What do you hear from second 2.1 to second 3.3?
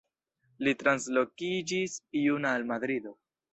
juna al Madrido.